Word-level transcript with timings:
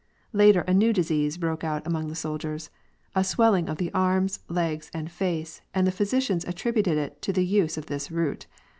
Later 0.33 0.61
a 0.61 0.73
new 0.73 0.93
dis 0.93 1.11
ease 1.11 1.37
broke 1.37 1.63
out 1.63 1.85
among 1.85 2.07
the 2.07 2.15
soldiers— 2.15 2.71
a 3.15 3.23
swelling 3.23 3.69
of 3.69 3.77
the 3.77 3.93
arms, 3.93 4.39
legs, 4.49 4.89
and 4.95 5.11
face, 5.11 5.61
and 5.75 5.85
the 5.85 5.91
physicians 5.91 6.43
attributed 6.45 6.97
it 6.97 7.21
to 7.21 7.31
the 7.31 7.45
use 7.45 7.77
of 7.77 7.85
this 7.85 8.09
root. 8.09 8.47